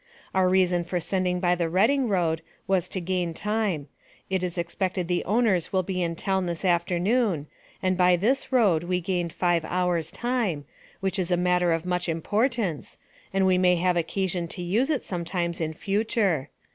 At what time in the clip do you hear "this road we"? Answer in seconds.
8.15-8.99